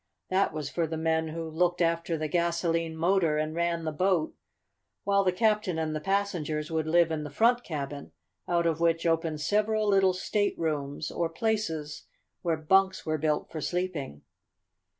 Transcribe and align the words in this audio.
This 0.31 0.51
was 0.51 0.67
for 0.71 0.87
the 0.87 0.97
men 0.97 1.27
who 1.27 1.47
looked 1.47 1.79
after 1.79 2.17
the 2.17 2.27
gasolene 2.27 2.95
motor 2.95 3.37
and 3.37 3.53
ran 3.53 3.83
the 3.83 3.91
boat, 3.91 4.33
while 5.03 5.23
the 5.23 5.31
captain 5.31 5.77
and 5.77 5.95
the 5.95 5.99
passengers 5.99 6.71
would 6.71 6.87
live 6.87 7.11
in 7.11 7.23
the 7.23 7.29
front 7.29 7.63
cabin, 7.63 8.11
out 8.47 8.65
of 8.65 8.79
which 8.79 9.05
opened 9.05 9.41
several 9.41 9.87
little 9.87 10.13
staterooms, 10.15 11.11
or 11.11 11.29
places 11.29 12.07
where 12.41 12.57
bunks 12.57 13.05
were 13.05 13.19
built 13.19 13.51
for 13.51 13.61
sleeping. 13.61 14.23